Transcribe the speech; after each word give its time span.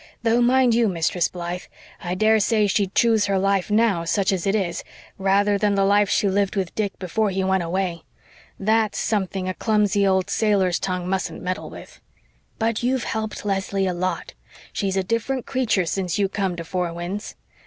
Though, 0.23 0.41
mind 0.41 0.73
you, 0.73 0.87
Mistress 0.89 1.27
Blythe, 1.27 1.65
I 2.03 2.15
daresay 2.15 2.65
she'd 2.65 2.95
choose 2.95 3.27
her 3.27 3.37
life 3.37 3.69
now, 3.69 4.03
such 4.03 4.31
as 4.31 4.47
it 4.47 4.55
is, 4.55 4.83
rather 5.19 5.59
than 5.59 5.75
the 5.75 5.85
life 5.85 6.09
she 6.09 6.27
lived 6.27 6.55
with 6.55 6.73
Dick 6.73 6.97
before 6.97 7.29
he 7.29 7.43
went 7.43 7.61
away. 7.61 8.01
THAT'S 8.59 8.97
something 8.97 9.47
a 9.47 9.53
clumsy 9.53 10.07
old 10.07 10.31
sailor's 10.31 10.79
tongue 10.79 11.07
mustn't 11.07 11.43
meddle 11.43 11.69
with. 11.69 12.01
But 12.57 12.81
you've 12.81 13.03
helped 13.03 13.45
Leslie 13.45 13.85
a 13.85 13.93
lot 13.93 14.33
she's 14.73 14.97
a 14.97 15.03
different 15.03 15.45
creature 15.45 15.85
since 15.85 16.17
you 16.17 16.27
come 16.27 16.55
to 16.55 16.63
Four 16.63 16.91
Winds. 16.93 17.35